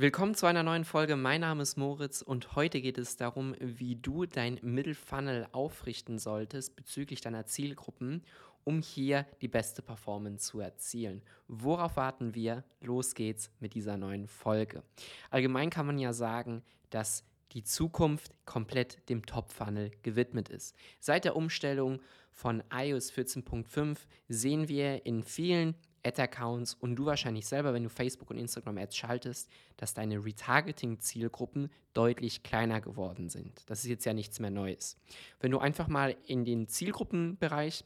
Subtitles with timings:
[0.00, 1.16] Willkommen zu einer neuen Folge.
[1.16, 6.20] Mein Name ist Moritz und heute geht es darum, wie du dein Middle Funnel aufrichten
[6.20, 8.22] solltest bezüglich deiner Zielgruppen,
[8.62, 11.20] um hier die beste Performance zu erzielen.
[11.48, 12.62] Worauf warten wir?
[12.80, 14.84] Los geht's mit dieser neuen Folge.
[15.30, 20.76] Allgemein kann man ja sagen, dass die Zukunft komplett dem Top-Funnel gewidmet ist.
[21.00, 25.74] Seit der Umstellung von iOS 14.5 sehen wir in vielen
[26.04, 31.70] Ad-Accounts und du wahrscheinlich selber, wenn du Facebook und Instagram Ads schaltest, dass deine Retargeting-Zielgruppen
[31.94, 33.62] deutlich kleiner geworden sind.
[33.66, 34.96] Das ist jetzt ja nichts mehr Neues.
[35.40, 37.84] Wenn du einfach mal in den Zielgruppenbereich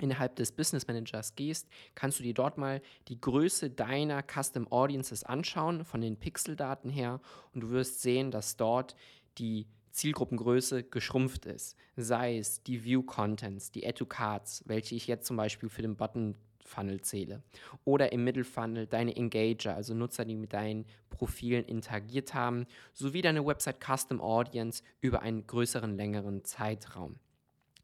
[0.00, 5.24] innerhalb des Business Managers gehst, kannst du dir dort mal die Größe deiner Custom Audiences
[5.24, 7.20] anschauen, von den Pixeldaten her,
[7.52, 8.96] und du wirst sehen, dass dort
[9.38, 11.76] die Zielgruppengröße geschrumpft ist.
[11.96, 15.82] Sei es die View Contents, die Add to Cards, welche ich jetzt zum Beispiel für
[15.82, 17.42] den Button Funnel zähle.
[17.84, 23.22] Oder im Middle Funnel deine Engager, also Nutzer, die mit deinen Profilen interagiert haben, sowie
[23.22, 27.18] deine Website Custom Audience über einen größeren, längeren Zeitraum.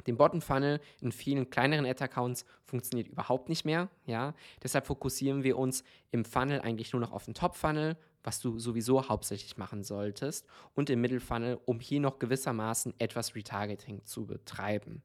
[0.07, 3.89] Den Bottom Funnel in vielen kleineren Ad-Accounts funktioniert überhaupt nicht mehr.
[4.07, 4.35] Ja?
[4.63, 8.59] Deshalb fokussieren wir uns im Funnel eigentlich nur noch auf den Top Funnel, was du
[8.59, 14.27] sowieso hauptsächlich machen solltest, und im Middle Funnel, um hier noch gewissermaßen etwas Retargeting zu
[14.27, 15.03] betreiben.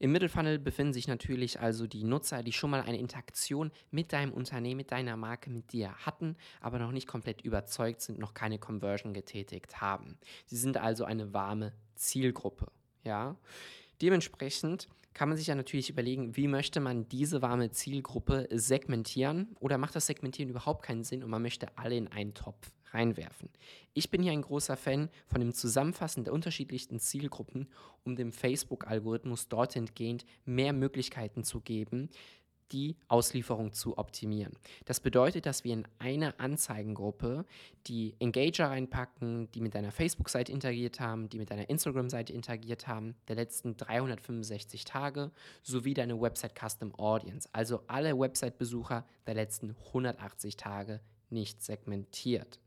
[0.00, 4.32] Im Mittelfunnel befinden sich natürlich also die Nutzer, die schon mal eine Interaktion mit deinem
[4.32, 8.58] Unternehmen, mit deiner Marke, mit dir hatten, aber noch nicht komplett überzeugt sind, noch keine
[8.58, 10.18] Conversion getätigt haben.
[10.46, 12.70] Sie sind also eine warme Zielgruppe.
[13.02, 13.36] Ja?
[14.00, 19.76] Dementsprechend kann man sich ja natürlich überlegen, wie möchte man diese warme Zielgruppe segmentieren oder
[19.76, 23.50] macht das Segmentieren überhaupt keinen Sinn und man möchte alle in einen Topf reinwerfen.
[23.94, 27.68] Ich bin hier ein großer Fan von dem Zusammenfassen der unterschiedlichsten Zielgruppen,
[28.04, 32.10] um dem Facebook-Algorithmus dorthin gehend mehr Möglichkeiten zu geben,
[32.72, 34.52] die Auslieferung zu optimieren.
[34.84, 37.44] Das bedeutet, dass wir in eine Anzeigengruppe
[37.86, 43.14] die Engager reinpacken, die mit deiner Facebook-Seite interagiert haben, die mit deiner Instagram-Seite interagiert haben,
[43.28, 45.30] der letzten 365 Tage,
[45.62, 51.00] sowie deine Website Custom Audience, also alle Website-Besucher der letzten 180 Tage
[51.30, 52.60] nicht segmentiert.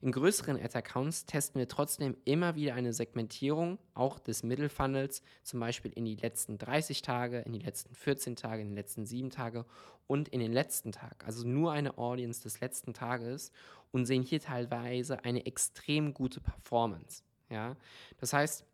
[0.00, 5.60] In größeren Ad-Accounts testen wir trotzdem immer wieder eine Segmentierung, auch des Middle Funnels, zum
[5.60, 9.30] Beispiel in die letzten 30 Tage, in die letzten 14 Tage, in den letzten 7
[9.30, 9.64] Tage
[10.06, 11.24] und in den letzten Tag.
[11.26, 13.52] Also nur eine Audience des letzten Tages
[13.92, 17.22] und sehen hier teilweise eine extrem gute Performance.
[17.48, 17.76] Ja?
[18.18, 18.64] Das heißt,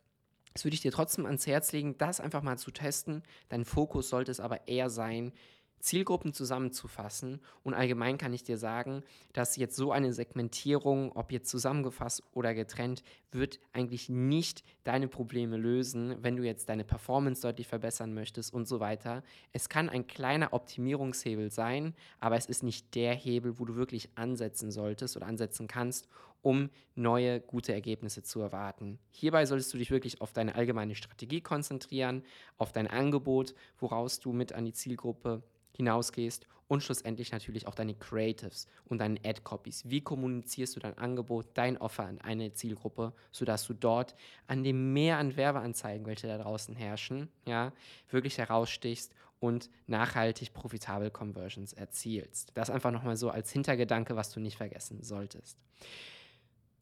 [0.52, 3.22] das würde ich dir trotzdem ans Herz legen, das einfach mal zu testen.
[3.48, 5.32] Dein Fokus sollte es aber eher sein,
[5.80, 7.40] Zielgruppen zusammenzufassen.
[7.64, 9.02] Und allgemein kann ich dir sagen,
[9.32, 13.02] dass jetzt so eine Segmentierung, ob jetzt zusammengefasst oder getrennt,
[13.32, 18.66] wird eigentlich nicht deine Probleme lösen, wenn du jetzt deine Performance deutlich verbessern möchtest und
[18.66, 19.22] so weiter.
[19.52, 24.08] Es kann ein kleiner Optimierungshebel sein, aber es ist nicht der Hebel, wo du wirklich
[24.16, 26.08] ansetzen solltest oder ansetzen kannst,
[26.42, 28.98] um neue gute Ergebnisse zu erwarten.
[29.10, 32.22] Hierbei solltest du dich wirklich auf deine allgemeine Strategie konzentrieren,
[32.58, 35.42] auf dein Angebot, woraus du mit an die Zielgruppe
[35.76, 39.90] hinausgehst und schlussendlich natürlich auch deine Creatives und deine Ad-Copies.
[39.90, 44.14] Wie kommunizierst du dein Angebot, dein Offer an eine Zielgruppe, sodass du dort
[44.46, 47.72] an dem Meer an Werbeanzeigen, welche da draußen herrschen, ja,
[48.08, 52.52] wirklich herausstichst und nachhaltig profitabel Conversions erzielst.
[52.54, 55.58] Das einfach nochmal so als Hintergedanke, was du nicht vergessen solltest.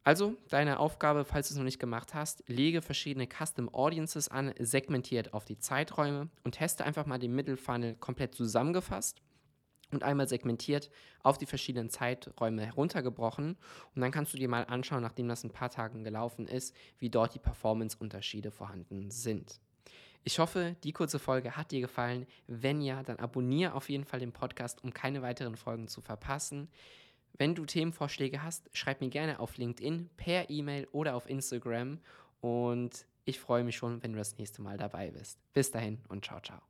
[0.05, 4.55] Also, deine Aufgabe, falls du es noch nicht gemacht hast, lege verschiedene Custom Audiences an,
[4.59, 9.21] segmentiert auf die Zeiträume und teste einfach mal den Middle Funnel komplett zusammengefasst
[9.91, 10.91] und einmal segmentiert
[11.23, 13.57] auf die verschiedenen Zeiträume heruntergebrochen.
[13.95, 17.11] Und dann kannst du dir mal anschauen, nachdem das ein paar Tagen gelaufen ist, wie
[17.11, 19.61] dort die Performance-Unterschiede vorhanden sind.
[20.25, 22.27] Ich hoffe, die kurze Folge hat dir gefallen.
[22.47, 26.69] Wenn ja, dann abonniere auf jeden Fall den Podcast, um keine weiteren Folgen zu verpassen.
[27.37, 32.01] Wenn du Themenvorschläge hast, schreib mir gerne auf LinkedIn, per E-Mail oder auf Instagram
[32.41, 35.39] und ich freue mich schon, wenn du das nächste Mal dabei bist.
[35.53, 36.61] Bis dahin und ciao, ciao.